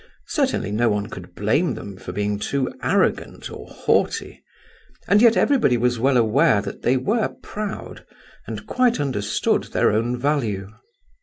Certainly 0.29 0.71
no 0.71 0.89
one 0.89 1.09
could 1.11 1.35
blame 1.35 1.75
them 1.75 1.95
for 1.95 2.11
being 2.11 2.39
too 2.39 2.73
arrogant 2.81 3.51
or 3.51 3.67
haughty, 3.67 4.43
and 5.07 5.21
yet 5.21 5.37
everybody 5.37 5.77
was 5.77 5.99
well 5.99 6.17
aware 6.17 6.59
that 6.59 6.81
they 6.81 6.97
were 6.97 7.35
proud 7.43 8.03
and 8.47 8.65
quite 8.65 8.99
understood 8.99 9.65
their 9.65 9.91
own 9.91 10.17
value. 10.17 10.71